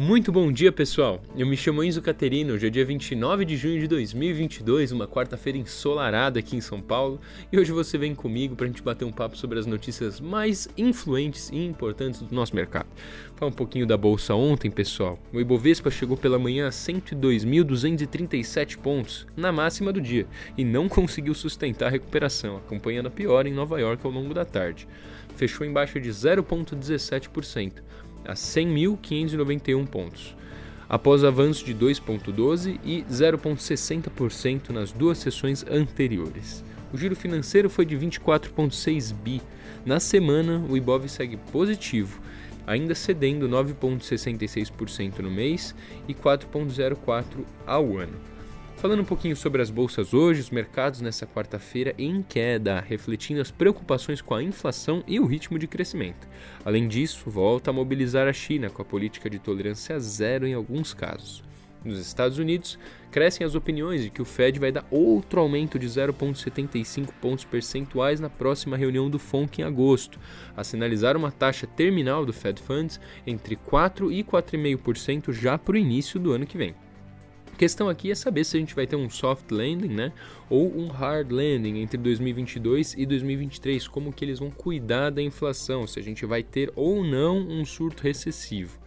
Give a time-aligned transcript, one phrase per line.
[0.00, 1.20] Muito bom dia, pessoal.
[1.36, 2.54] Eu me chamo Enzo Caterino.
[2.54, 7.20] Hoje é dia 29 de junho de 2022, uma quarta-feira ensolarada aqui em São Paulo,
[7.50, 10.68] e hoje você vem comigo para a gente bater um papo sobre as notícias mais
[10.78, 12.86] influentes e importantes do nosso mercado.
[13.34, 15.18] Falar um pouquinho da bolsa ontem, pessoal.
[15.32, 21.34] O Ibovespa chegou pela manhã a 102.237 pontos, na máxima do dia, e não conseguiu
[21.34, 24.86] sustentar a recuperação, acompanhando a pior em Nova York ao longo da tarde.
[25.34, 27.82] Fechou em baixa de 0,17%
[28.24, 30.34] a 100.591 pontos,
[30.88, 36.64] após avanço de 2,12% e 0,60% nas duas sessões anteriores.
[36.92, 39.42] O giro financeiro foi de 24,6 bi.
[39.84, 42.20] Na semana, o Ibov segue positivo,
[42.66, 45.74] ainda cedendo 9,66% no mês
[46.06, 47.24] e 4,04%
[47.66, 48.37] ao ano.
[48.78, 53.50] Falando um pouquinho sobre as bolsas hoje, os mercados nessa quarta-feira em queda, refletindo as
[53.50, 56.28] preocupações com a inflação e o ritmo de crescimento.
[56.64, 60.94] Além disso, volta a mobilizar a China com a política de tolerância zero em alguns
[60.94, 61.42] casos.
[61.84, 62.78] Nos Estados Unidos,
[63.10, 68.20] crescem as opiniões de que o Fed vai dar outro aumento de 0,75 pontos percentuais
[68.20, 70.20] na próxima reunião do FONC em agosto,
[70.56, 75.78] a sinalizar uma taxa terminal do Fed Funds entre 4 e 4,5% já para o
[75.78, 76.76] início do ano que vem.
[77.58, 80.12] A questão aqui é saber se a gente vai ter um soft landing, né,
[80.48, 85.84] ou um hard landing entre 2022 e 2023, como que eles vão cuidar da inflação,
[85.84, 88.78] se a gente vai ter ou não um surto recessivo.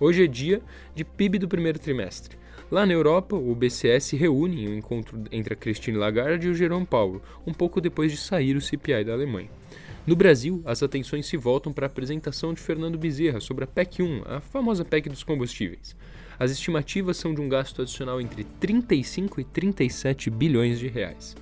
[0.00, 0.62] Hoje é dia
[0.94, 2.38] de PIB do primeiro trimestre.
[2.70, 6.54] Lá na Europa, o BCS reúne em um encontro entre a Christine Lagarde e o
[6.54, 9.50] Jerome Powell, um pouco depois de sair o CPI da Alemanha.
[10.08, 14.02] No Brasil, as atenções se voltam para a apresentação de Fernando Bezerra sobre a PEC
[14.02, 15.94] 1, a famosa PEC dos combustíveis.
[16.38, 21.36] As estimativas são de um gasto adicional entre 35 e 37 bilhões de reais.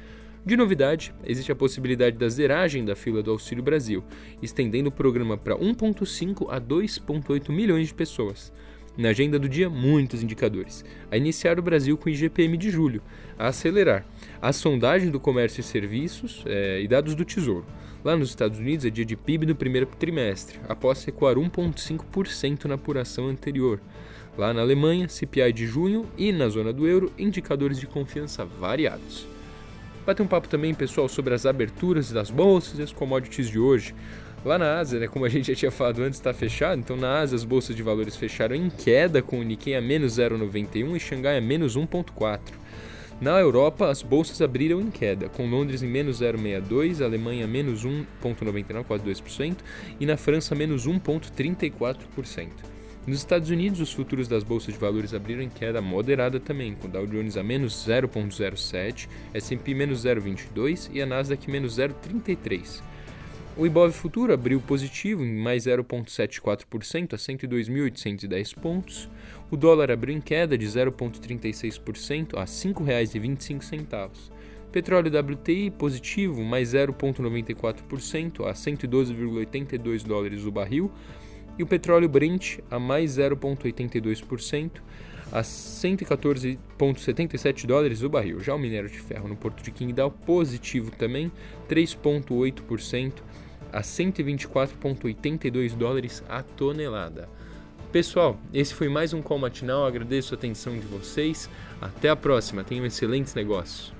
[0.45, 4.03] De novidade, existe a possibilidade da zeragem da fila do Auxílio Brasil,
[4.42, 8.53] estendendo o programa para 1,5 a 2,8 milhões de pessoas.
[8.97, 10.83] Na agenda do dia, muitos indicadores.
[11.11, 13.02] A iniciar o Brasil com o IGPM de julho,
[13.39, 14.07] a acelerar
[14.40, 17.67] a sondagem do comércio e serviços é, e dados do Tesouro.
[18.02, 22.77] Lá nos Estados Unidos é dia de PIB do primeiro trimestre, após recuar 1,5% na
[22.77, 23.80] apuração anterior.
[24.39, 29.27] Lá na Alemanha, CPI de junho e na zona do euro, indicadores de confiança variados.
[30.06, 33.95] Bater um papo também, pessoal, sobre as aberturas das bolsas e as commodities de hoje.
[34.46, 36.79] Lá na Ásia, né, como a gente já tinha falado antes, está fechado.
[36.79, 40.18] Então, na Ásia, as bolsas de valores fecharam em queda, com o Nikkei a menos
[40.18, 42.40] 0,91 e Xangai a menos 1,4.
[43.20, 48.85] Na Europa, as bolsas abriram em queda, com Londres em menos 0,62, Alemanha menos 1,99,
[48.85, 49.56] quase 2%,
[49.98, 52.51] e na França menos 1,34%.
[53.05, 56.89] Nos Estados Unidos, os futuros das bolsas de valores abriram em queda moderada também, com
[56.89, 62.80] Dow Jones a menos 0,07, S&P menos 0,22 e a Nasdaq menos 0,33.
[63.58, 69.08] O Ibov futuro abriu positivo em mais 0,74% a 102.810 pontos.
[69.50, 74.11] O dólar abriu em queda de 0,36% a R$ 5,25.
[74.70, 80.92] Petróleo WTI positivo, mais 0,94% a 112,82 dólares o barril
[81.58, 84.83] e o petróleo Brent a mais 0,82%
[85.33, 88.38] a 114,77 dólares o barril.
[88.38, 91.33] Já o minério de ferro no porto de Qingdao positivo também,
[91.70, 93.14] 3,8%
[93.77, 97.29] a 124,82 dólares a tonelada.
[97.92, 99.85] Pessoal, esse foi mais um call matinal.
[99.85, 101.51] Agradeço a atenção de vocês.
[101.79, 102.65] Até a próxima.
[102.65, 103.95] Tenham excelentes negócios.